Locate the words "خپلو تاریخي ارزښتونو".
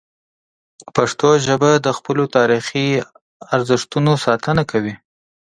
1.97-4.11